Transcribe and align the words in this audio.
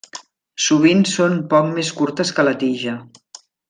Sovint 0.67 1.03
són 1.11 1.37
poc 1.53 1.71
més 1.77 1.95
curtes 2.01 2.35
que 2.39 2.51
la 2.51 2.59
tija. 2.67 3.01